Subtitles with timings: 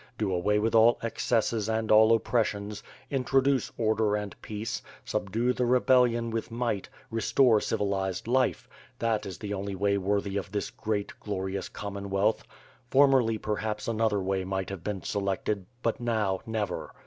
[0.17, 6.31] Do away with all excesses and all oppressions, introdice order and peace, subdue the rebellion
[6.31, 8.67] with might, restore civilized life—
[8.99, 12.43] ^that is the only way worthy of this great, glorious Commonwealth.
[12.89, 16.95] Formerly perhaps another way might have been selected, but now never.